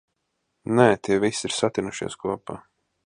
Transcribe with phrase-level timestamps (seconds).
[0.79, 2.59] Nē, tie visi ir satinušies kopā.